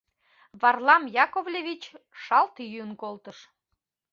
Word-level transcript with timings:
—Варлам 0.61 1.03
Яковлевич 1.25 1.83
шалт 2.23 2.55
йӱын 2.71 2.91
колтыш. 3.01 3.37